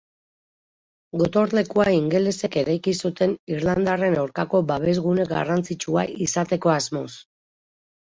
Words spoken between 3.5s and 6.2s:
irlandarren aurkako babesgune garrantzitsua